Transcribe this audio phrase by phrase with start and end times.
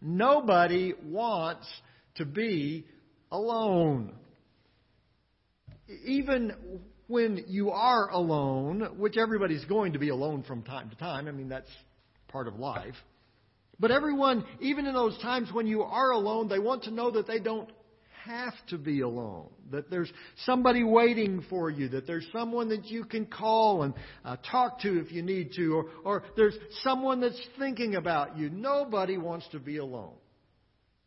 [0.00, 1.66] Nobody wants
[2.16, 2.86] to be
[3.30, 4.12] alone.
[6.04, 6.52] Even
[7.06, 11.32] when you are alone, which everybody's going to be alone from time to time, I
[11.32, 11.70] mean, that's
[12.28, 12.94] part of life.
[13.80, 17.26] But everyone, even in those times when you are alone, they want to know that
[17.26, 17.68] they don't
[18.24, 19.48] have to be alone.
[19.70, 20.12] That there's
[20.44, 21.88] somebody waiting for you.
[21.88, 23.94] That there's someone that you can call and
[24.24, 25.72] uh, talk to if you need to.
[25.72, 28.50] Or, or there's someone that's thinking about you.
[28.50, 30.14] Nobody wants to be alone.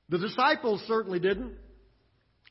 [0.10, 1.54] The disciples certainly didn't.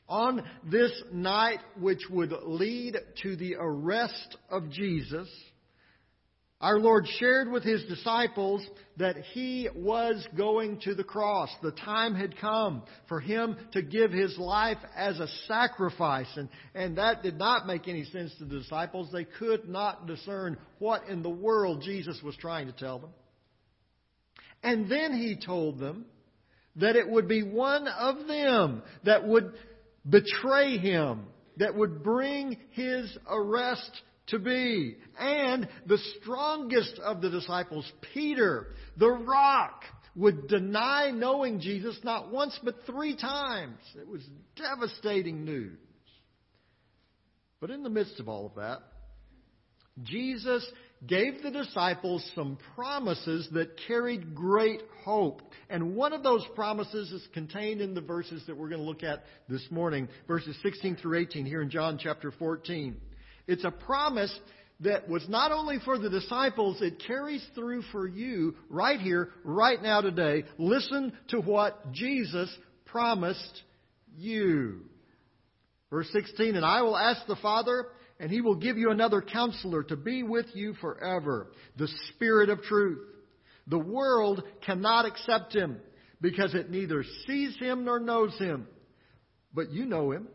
[0.09, 5.29] On this night, which would lead to the arrest of Jesus,
[6.63, 8.65] our Lord shared with His disciples
[8.97, 11.49] that He was going to the cross.
[11.61, 16.29] The time had come for Him to give His life as a sacrifice.
[16.37, 19.09] And, and that did not make any sense to the disciples.
[19.11, 23.11] They could not discern what in the world Jesus was trying to tell them.
[24.63, 26.05] And then He told them
[26.77, 29.53] that it would be one of them that would
[30.09, 31.25] betray him,
[31.57, 34.97] that would bring his arrest to be.
[35.19, 39.83] And the strongest of the disciples, Peter, the rock,
[40.15, 43.79] would deny knowing Jesus not once but three times.
[43.95, 44.21] It was
[44.55, 45.77] devastating news.
[47.59, 48.79] But in the midst of all of that,
[50.01, 50.65] Jesus
[51.05, 55.41] gave the disciples some promises that carried great hope.
[55.69, 59.03] And one of those promises is contained in the verses that we're going to look
[59.03, 62.99] at this morning, verses 16 through 18 here in John chapter 14.
[63.47, 64.33] It's a promise
[64.79, 69.81] that was not only for the disciples, it carries through for you right here, right
[69.81, 70.43] now today.
[70.57, 72.53] Listen to what Jesus
[72.85, 73.63] promised
[74.17, 74.81] you.
[75.89, 77.87] Verse 16, and I will ask the Father,
[78.19, 82.61] and he will give you another counselor to be with you forever, the Spirit of
[82.63, 82.99] truth.
[83.67, 85.79] The world cannot accept him
[86.19, 88.67] because it neither sees him nor knows him.
[89.53, 90.27] But you know him,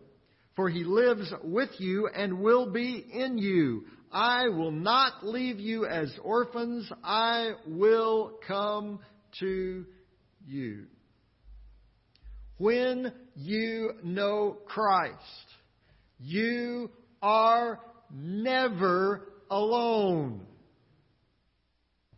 [0.58, 3.84] for he lives with you and will be in you.
[4.10, 6.90] I will not leave you as orphans.
[7.04, 8.98] I will come
[9.38, 9.86] to
[10.44, 10.86] you.
[12.56, 15.14] When you know Christ,
[16.18, 16.90] you
[17.22, 17.78] are
[18.12, 20.44] never alone.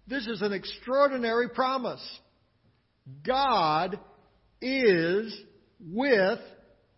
[0.06, 2.20] This is an extraordinary promise.
[3.22, 4.00] God
[4.62, 5.38] is
[5.78, 6.40] with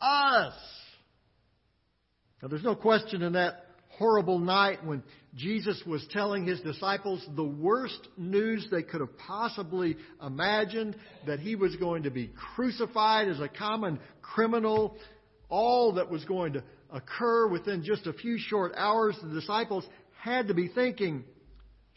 [0.00, 0.54] us.
[2.42, 5.04] Now, there's no question in that horrible night when
[5.36, 11.54] Jesus was telling his disciples the worst news they could have possibly imagined that he
[11.54, 14.96] was going to be crucified as a common criminal,
[15.48, 19.84] all that was going to occur within just a few short hours, the disciples
[20.20, 21.24] had to be thinking,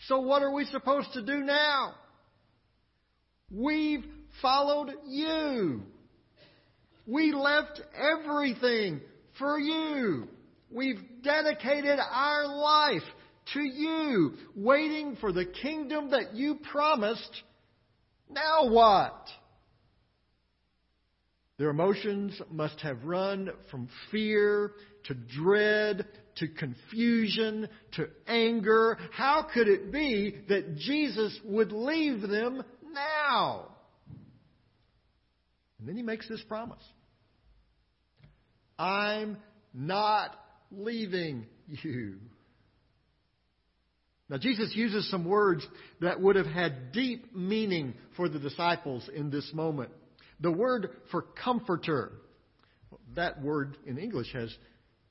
[0.08, 1.96] so what are we supposed to do now?
[3.50, 4.06] We've
[4.42, 5.82] followed you.
[7.08, 9.02] We left everything
[9.38, 10.28] for you.
[10.72, 13.04] We've dedicated our life
[13.54, 17.44] to you, waiting for the kingdom that you promised.
[18.30, 19.28] Now what?
[21.58, 24.74] Their emotions must have run from fear
[25.06, 26.06] to dread
[26.38, 28.98] to confusion to anger.
[29.12, 33.72] How could it be that Jesus would leave them now?
[35.80, 36.84] And then he makes this promise
[38.78, 39.38] I'm
[39.74, 40.36] not
[40.78, 42.18] leaving you.
[44.30, 45.66] Now, Jesus uses some words
[46.02, 49.92] that would have had deep meaning for the disciples in this moment.
[50.40, 52.12] The word for comforter,
[53.16, 54.54] that word in English has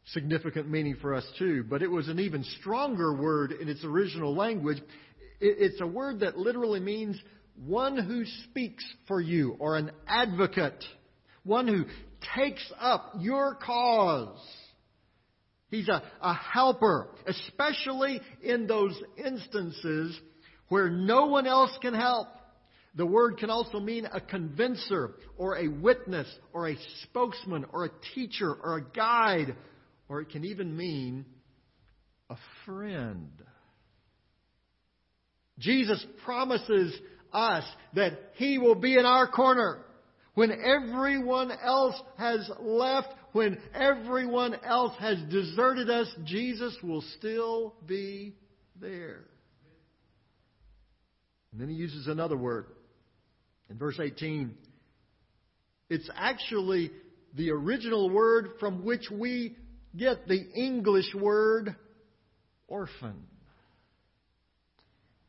[0.09, 4.35] significant meaning for us too, but it was an even stronger word in its original
[4.35, 4.83] language.
[5.41, 7.17] It's a word that literally means
[7.57, 10.85] one who speaks for you or an advocate,
[11.45, 11.85] one who
[12.37, 14.39] takes up your cause.
[15.75, 20.17] He's a, a helper, especially in those instances
[20.69, 22.29] where no one else can help.
[22.95, 27.91] The word can also mean a convincer or a witness or a spokesman or a
[28.15, 29.57] teacher or a guide,
[30.09, 31.25] or it can even mean
[32.31, 33.33] a friend.
[35.59, 36.97] Jesus promises
[37.33, 37.65] us
[37.95, 39.85] that He will be in our corner
[40.35, 48.35] when everyone else has left, when everyone else has deserted us, Jesus will still be
[48.81, 49.27] there.
[51.53, 52.67] And then he uses another word
[53.71, 54.55] in verse 18,
[55.89, 56.91] it's actually
[57.35, 59.57] the original word from which we
[59.97, 61.75] get the English word
[62.69, 63.27] orphan.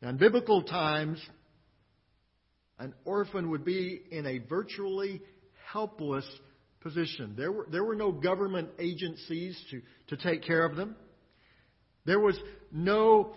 [0.02, 1.20] Now, in biblical times,
[2.78, 5.22] an orphan would be in a virtually
[5.72, 6.26] helpless
[6.86, 7.34] position.
[7.36, 9.82] There were, there were no government agencies to,
[10.16, 10.96] to take care of them.
[12.06, 12.38] There was
[12.72, 13.34] no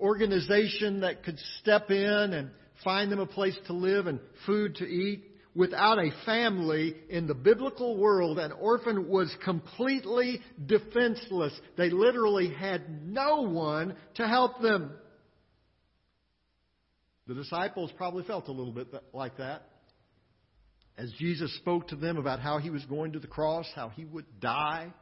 [0.00, 2.50] organization that could step in and
[2.82, 5.22] find them a place to live and food to eat.
[5.54, 11.52] Without a family in the biblical world, an orphan was completely defenseless.
[11.76, 14.92] They literally had no one to help them.
[17.26, 19.66] The disciples probably felt a little bit like that
[20.98, 24.04] as Jesus spoke to them about how he was going to the cross, how he
[24.04, 24.92] would die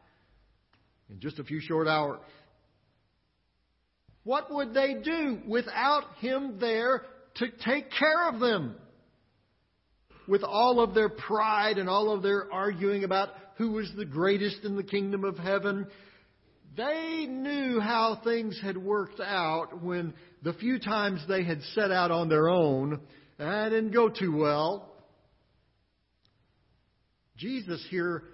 [1.10, 2.20] in just a few short hours.
[4.22, 7.02] What would they do without him there
[7.36, 8.76] to take care of them?
[10.28, 14.64] With all of their pride and all of their arguing about who was the greatest
[14.64, 15.86] in the kingdom of heaven,
[16.76, 22.10] they knew how things had worked out when the few times they had set out
[22.10, 23.00] on their own,
[23.40, 24.89] ah, that didn't go too well.
[27.40, 28.24] Jesus here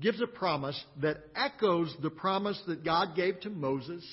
[0.00, 4.04] gives a promise that echoes the promise that God gave to Moses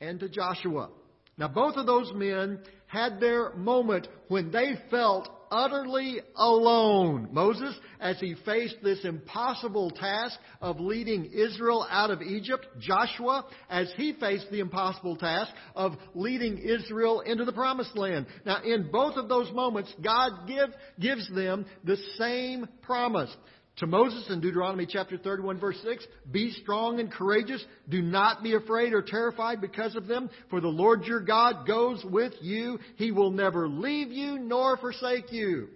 [0.00, 0.90] and to Joshua.
[1.36, 7.28] Now, both of those men had their moment when they felt utterly alone.
[7.30, 12.66] Moses, as he faced this impossible task of leading Israel out of Egypt.
[12.78, 18.26] Joshua, as he faced the impossible task of leading Israel into the promised land.
[18.44, 23.34] Now, in both of those moments, God give, gives them the same promise
[23.78, 27.62] to Moses in Deuteronomy chapter 31 verse 6, Be strong and courageous.
[27.88, 32.02] Do not be afraid or terrified because of them, for the Lord your God goes
[32.04, 32.78] with you.
[32.96, 35.68] He will never leave you nor forsake you.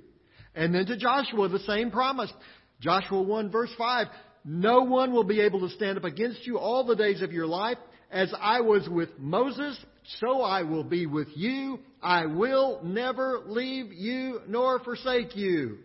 [0.55, 2.33] And then to Joshua, the same promise.
[2.81, 4.07] Joshua 1 verse 5,
[4.47, 7.47] No one will be able to stand up against you all the days of your
[7.47, 7.79] life.
[8.11, 9.79] As I was with Moses,
[10.19, 11.79] so I will be with you.
[12.03, 15.79] I will never leave you nor forsake you.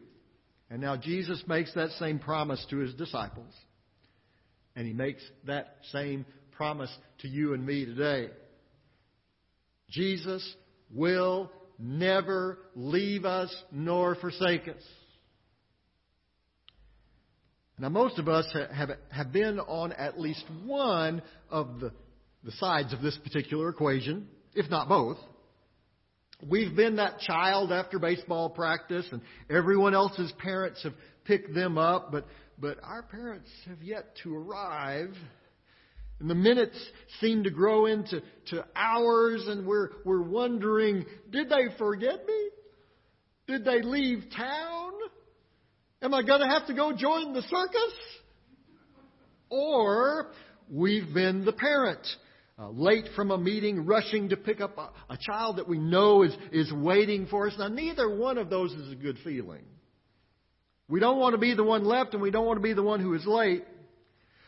[0.76, 3.54] And now Jesus makes that same promise to his disciples.
[4.76, 8.28] And he makes that same promise to you and me today.
[9.90, 10.46] Jesus
[10.94, 11.50] will
[11.80, 14.84] never leave us nor forsake us.
[17.80, 21.94] Now, most of us have, have been on at least one of the,
[22.44, 25.20] the sides of this particular equation, if not both.
[26.48, 30.94] We've been that child after baseball practice, and everyone else's parents have
[31.24, 32.28] picked them up, but,
[32.60, 35.16] but our parents have yet to arrive.
[36.20, 36.78] And the minutes
[37.20, 38.22] seem to grow into
[38.52, 42.50] to hours, and we're, we're wondering did they forget me?
[43.48, 44.92] Did they leave town?
[46.02, 47.94] Am I going to have to go join the circus?
[49.50, 50.32] Or
[50.70, 52.06] we've been the parent
[52.58, 56.24] uh, late from a meeting, rushing to pick up a, a child that we know
[56.24, 57.54] is, is waiting for us.
[57.58, 59.64] Now, neither one of those is a good feeling.
[60.88, 62.84] We don't want to be the one left, and we don't want to be the
[62.84, 63.66] one who is late.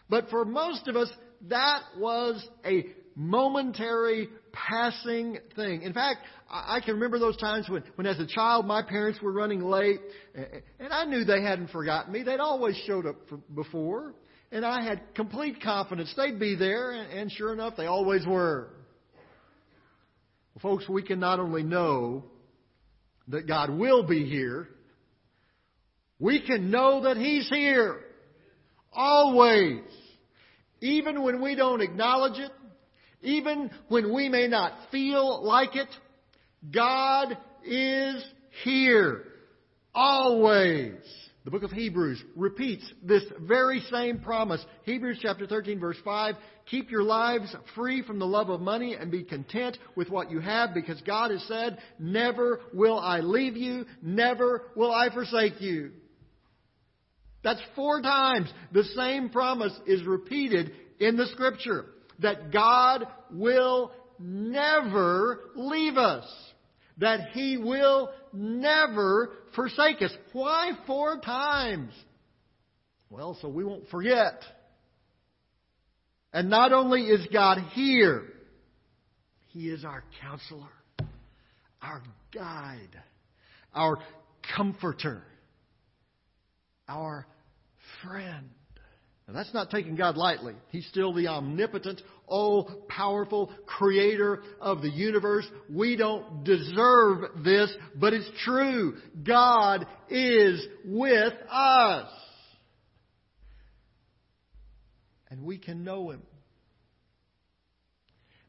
[0.10, 1.10] But for most of us,
[1.50, 5.82] that was a momentary passing thing.
[5.82, 6.20] In fact,
[6.50, 10.00] I can remember those times when, when as a child my parents were running late,
[10.80, 12.24] and I knew they hadn't forgotten me.
[12.24, 14.14] They'd always showed up for, before.
[14.52, 18.70] And I had complete confidence they'd be there, and sure enough, they always were.
[20.56, 22.24] Well, folks, we can not only know
[23.28, 24.70] that God will be here,
[26.20, 28.00] we can know that He's here.
[28.94, 29.82] Always.
[30.82, 32.52] Even when we don't acknowledge it,
[33.22, 35.90] even when we may not feel like it,
[36.74, 38.24] God is
[38.64, 39.24] here.
[39.94, 40.94] Always.
[41.48, 44.62] The book of Hebrews repeats this very same promise.
[44.84, 46.36] Hebrews chapter 13 verse 5,
[46.66, 50.42] keep your lives free from the love of money and be content with what you
[50.42, 55.92] have because God has said, never will I leave you, never will I forsake you.
[57.46, 61.86] That's four times the same promise is repeated in the scripture
[62.20, 66.26] that God will never leave us
[66.98, 70.12] that He will never forsake us.
[70.34, 71.94] Why four times?
[73.10, 74.42] Well, so we won't forget.
[76.34, 78.24] And not only is God here,
[79.48, 80.68] He is our counselor,
[81.82, 82.02] our
[82.34, 83.02] guide,
[83.74, 83.98] our
[84.56, 85.24] comforter,
[86.88, 87.26] our
[88.04, 88.50] friend.
[89.28, 90.54] Now, that's not taking God lightly.
[90.70, 95.46] He's still the omnipotent, all powerful creator of the universe.
[95.70, 98.96] We don't deserve this, but it's true.
[99.26, 102.10] God is with us.
[105.30, 106.22] And we can know Him.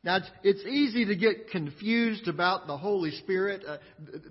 [0.05, 3.65] Now, it's, it's easy to get confused about the Holy Spirit.
[3.67, 3.79] Uh,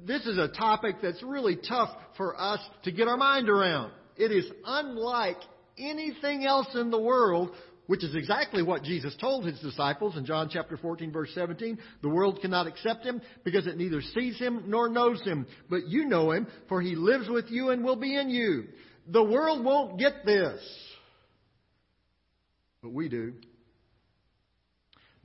[0.05, 3.91] this is a topic that's really tough for us to get our mind around.
[4.15, 5.37] It is unlike
[5.77, 7.51] anything else in the world,
[7.87, 11.77] which is exactly what Jesus told his disciples in John chapter 14 verse 17.
[12.01, 15.47] The world cannot accept him because it neither sees him nor knows him.
[15.69, 18.65] But you know him, for he lives with you and will be in you.
[19.07, 20.59] The world won't get this.
[22.81, 23.33] But we do.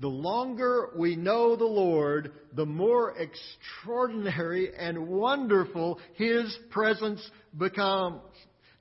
[0.03, 7.25] The longer we know the Lord, the more extraordinary and wonderful His presence
[7.57, 8.21] becomes.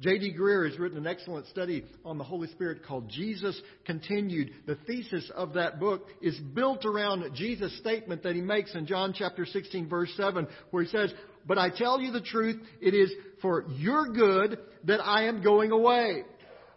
[0.02, 0.34] J.D.
[0.34, 4.52] Greear has written an excellent study on the Holy Spirit called Jesus Continued.
[4.66, 9.14] The thesis of that book is built around Jesus' statement that he makes in John
[9.16, 11.14] chapter 16 verse 7 where he says,
[11.48, 13.12] But I tell you the truth, it is
[13.44, 16.24] for your good that I am going away.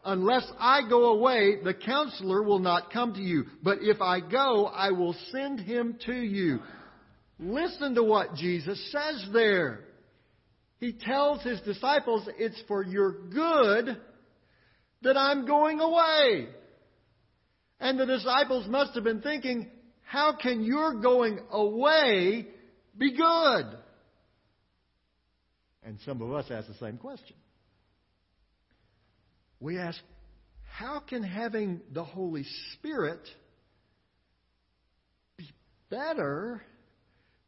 [0.04, 3.46] Unless I go away, the counselor will not come to you.
[3.62, 6.60] But if I go, I will send him to you.
[7.38, 9.80] Listen to what Jesus says there.
[10.84, 13.96] He tells his disciples, it's for your good
[15.00, 16.48] that I'm going away.
[17.80, 19.70] And the disciples must have been thinking,
[20.02, 22.46] how can your going away
[22.98, 23.64] be good?
[25.84, 27.36] And some of us ask the same question
[29.60, 29.98] we ask,
[30.70, 33.26] how can having the Holy Spirit
[35.38, 35.48] be
[35.88, 36.60] better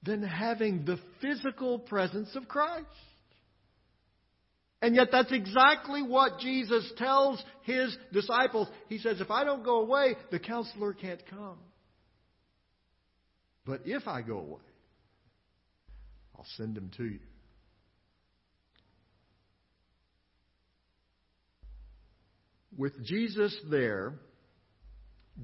[0.03, 2.87] than having the physical presence of Christ?
[4.87, 8.69] And yet, that's exactly what Jesus tells his disciples.
[8.89, 11.59] He says, If I don't go away, the counselor can't come.
[13.65, 14.61] But if I go away,
[16.37, 17.19] I'll send him to you.
[22.77, 24.15] with Jesus there,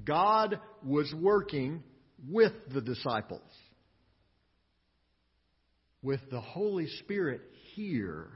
[0.05, 1.83] God was working
[2.29, 3.41] with the disciples.
[6.01, 7.41] With the Holy Spirit
[7.75, 8.29] here,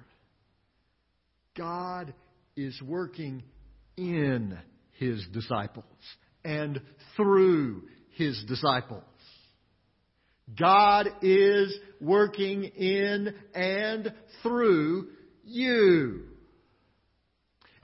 [1.58, 2.14] God
[2.56, 3.44] is working
[3.98, 4.58] in
[4.94, 5.86] his disciples
[6.44, 6.82] and
[7.16, 9.04] through his disciples.
[10.58, 15.08] God is working in and through
[15.44, 16.24] you.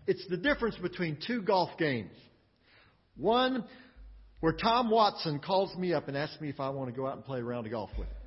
[0.08, 2.16] It's the difference between two golf games.
[3.18, 3.66] One
[4.40, 7.16] where Tom Watson calls me up and asks me if I want to go out
[7.16, 8.23] and play a round of golf with him.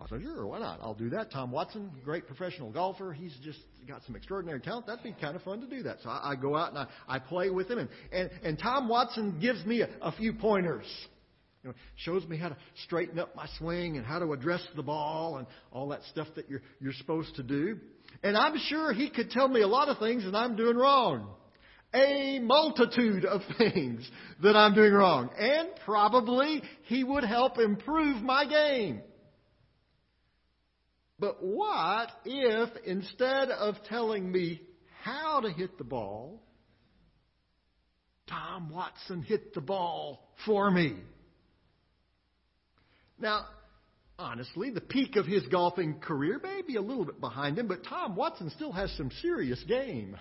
[0.00, 0.80] I said, sure, why not?
[0.82, 1.30] I'll do that.
[1.30, 3.12] Tom Watson, great professional golfer.
[3.12, 4.86] He's just got some extraordinary talent.
[4.86, 5.98] That'd be kind of fun to do that.
[6.02, 7.78] So I, I go out and I, I play with him.
[7.78, 10.86] And, and, and Tom Watson gives me a, a few pointers.
[11.62, 14.82] You know, shows me how to straighten up my swing and how to address the
[14.82, 17.78] ball and all that stuff that you're, you're supposed to do.
[18.22, 21.28] And I'm sure he could tell me a lot of things that I'm doing wrong.
[21.92, 24.08] A multitude of things
[24.42, 25.28] that I'm doing wrong.
[25.38, 29.02] And probably he would help improve my game.
[31.20, 34.62] But what if instead of telling me
[35.02, 36.42] how to hit the ball,
[38.26, 40.96] Tom Watson hit the ball for me?
[43.18, 43.44] Now,
[44.18, 47.84] honestly, the peak of his golfing career may be a little bit behind him, but
[47.84, 50.16] Tom Watson still has some serious game.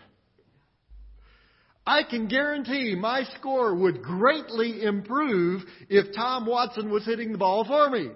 [1.87, 7.63] I can guarantee my score would greatly improve if Tom Watson was hitting the ball
[7.63, 8.09] for me.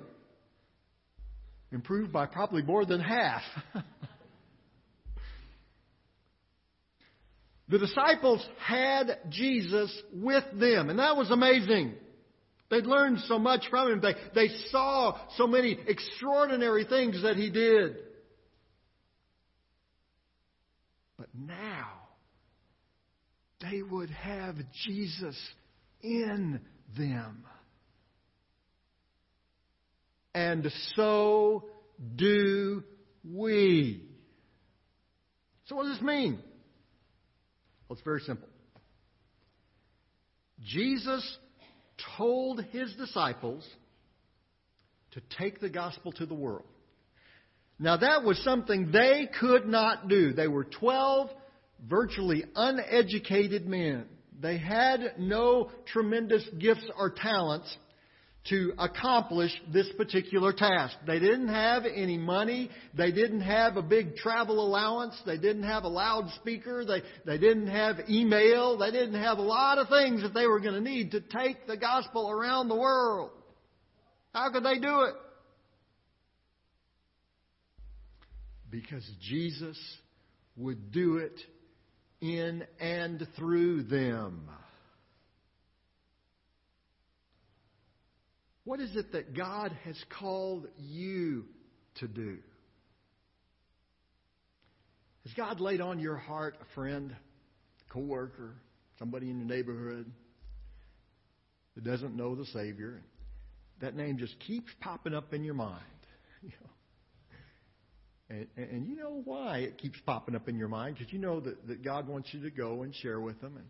[1.73, 3.41] Improved by probably more than half.
[7.67, 11.95] the disciples had Jesus with them, and that was amazing.
[12.69, 14.01] They'd learned so much from him.
[14.01, 17.95] They, they saw so many extraordinary things that he did.
[21.17, 21.89] But now,
[23.61, 25.35] they would have Jesus
[26.01, 26.59] in
[26.97, 27.45] them.
[30.33, 31.65] And so
[32.15, 32.83] do
[33.23, 34.03] we.
[35.65, 36.39] So, what does this mean?
[37.87, 38.49] Well, it's very simple.
[40.65, 41.37] Jesus
[42.17, 43.67] told his disciples
[45.11, 46.65] to take the gospel to the world.
[47.79, 50.33] Now, that was something they could not do.
[50.33, 51.29] They were 12
[51.87, 54.05] virtually uneducated men.
[54.39, 57.77] They had no tremendous gifts or talents
[58.49, 60.97] to accomplish this particular task.
[61.07, 62.69] They didn't have any money.
[62.93, 65.15] They didn't have a big travel allowance.
[65.25, 66.83] They didn't have a loudspeaker.
[66.83, 68.77] They, they didn't have email.
[68.77, 71.67] They didn't have a lot of things that they were going to need to take
[71.67, 73.31] the gospel around the world.
[74.33, 75.13] How could they do it?
[78.69, 79.77] Because Jesus
[80.57, 81.39] would do it
[82.19, 84.49] in and through them.
[88.65, 91.45] What is it that God has called you
[91.95, 92.37] to do?
[95.25, 98.55] Has God laid on your heart a friend, a coworker,
[98.99, 100.11] somebody in your neighborhood
[101.75, 103.01] that doesn't know the Savior?
[103.81, 105.81] That name just keeps popping up in your mind.
[106.41, 106.69] You know.
[108.57, 110.97] And, and you know why it keeps popping up in your mind?
[110.97, 113.65] Because you know that, that God wants you to go and share with them and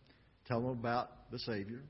[0.48, 1.84] tell them about the Savior.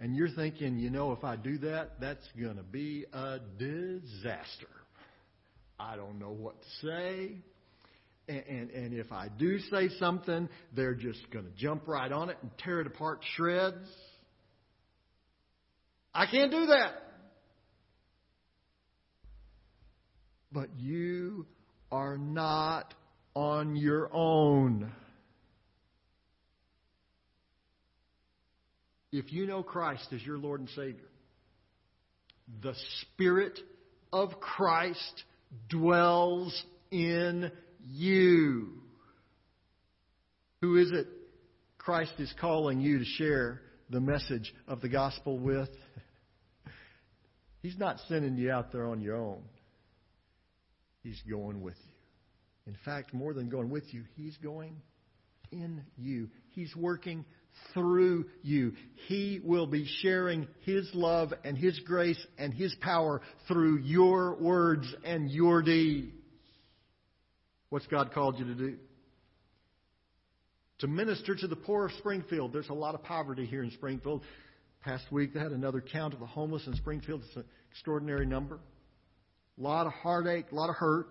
[0.00, 4.68] And you're thinking, you know, if I do that, that's going to be a disaster.
[5.78, 7.36] I don't know what to say.
[8.28, 12.30] And, and, and if I do say something, they're just going to jump right on
[12.30, 13.88] it and tear it apart to shreds.
[16.12, 16.92] I can't do that.
[20.52, 21.46] But you
[21.90, 22.94] are not
[23.34, 24.92] on your own.
[29.16, 31.08] If you know Christ as your Lord and Savior,
[32.62, 33.56] the Spirit
[34.12, 35.22] of Christ
[35.68, 37.52] dwells in
[37.88, 38.70] you.
[40.62, 41.06] Who is it
[41.78, 45.68] Christ is calling you to share the message of the gospel with?
[47.62, 49.44] He's not sending you out there on your own.
[51.04, 52.72] He's going with you.
[52.72, 54.74] In fact, more than going with you, He's going
[55.52, 56.30] in you.
[56.50, 57.24] He's working
[57.72, 58.72] through you.
[59.08, 64.92] He will be sharing His love and His grace and His power through your words
[65.04, 66.12] and your deeds.
[67.70, 68.76] What's God called you to do?
[70.80, 72.52] To minister to the poor of Springfield.
[72.52, 74.22] There's a lot of poverty here in Springfield.
[74.82, 77.22] Past week they had another count of the homeless in Springfield.
[77.26, 78.60] It's an extraordinary number.
[79.58, 81.06] A lot of heartache, a lot of hurt.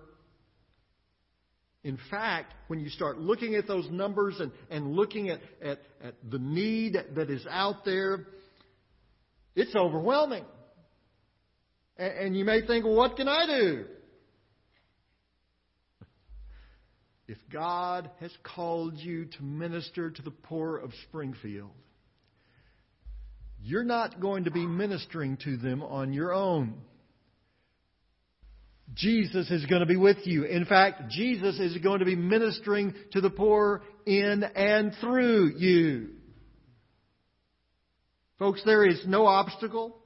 [1.83, 6.15] In fact, when you start looking at those numbers and, and looking at, at, at
[6.29, 8.27] the need that is out there,
[9.55, 10.45] it's overwhelming.
[11.97, 13.85] And, and you may think, well, what can I do?
[17.27, 21.71] If God has called you to minister to the poor of Springfield,
[23.61, 26.75] you're not going to be ministering to them on your own.
[28.95, 30.43] Jesus is going to be with you.
[30.43, 36.09] In fact, Jesus is going to be ministering to the poor in and through you.
[38.37, 39.97] Folks, there is no obstacle,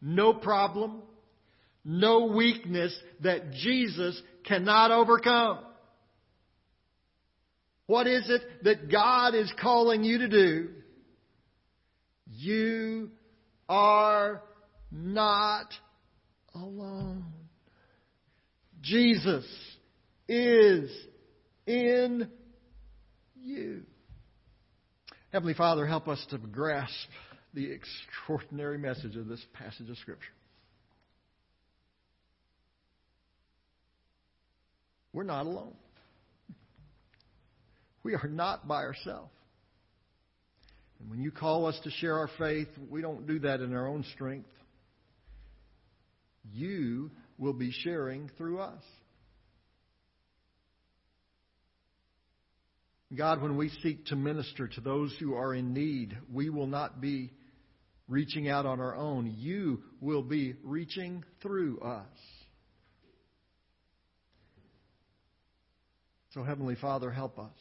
[0.00, 1.02] no problem,
[1.84, 5.58] no weakness that Jesus cannot overcome.
[7.86, 10.68] What is it that God is calling you to do?
[12.30, 13.10] You
[13.68, 14.42] are
[14.90, 15.72] not
[16.54, 17.37] alone.
[18.82, 19.44] Jesus
[20.28, 20.90] is
[21.66, 22.28] in
[23.42, 23.82] you.
[25.32, 26.92] Heavenly Father, help us to grasp
[27.54, 30.32] the extraordinary message of this passage of Scripture.
[35.12, 35.74] We're not alone.
[38.02, 39.32] We are not by ourselves.
[41.00, 43.86] And when you call us to share our faith, we don't do that in our
[43.86, 44.48] own strength.
[46.52, 48.82] You will be sharing through us.
[53.16, 57.00] God, when we seek to minister to those who are in need, we will not
[57.00, 57.32] be
[58.06, 59.34] reaching out on our own.
[59.38, 62.06] You will be reaching through us.
[66.32, 67.54] So, Heavenly Father, help us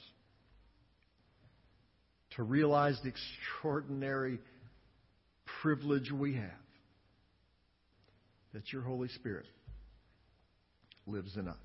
[2.32, 4.40] to realize the extraordinary
[5.62, 6.52] privilege we have
[8.54, 9.46] that your Holy Spirit
[11.08, 11.56] lives in us.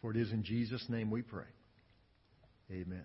[0.00, 1.44] For it is in Jesus' name we pray.
[2.70, 3.04] Amen.